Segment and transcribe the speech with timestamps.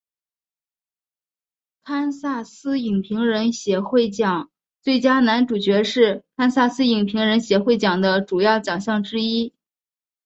[1.83, 4.49] 堪萨斯影评人协会奖
[4.81, 9.53] 最佳男主角是堪萨斯影评人协会奖的主要奖项之一。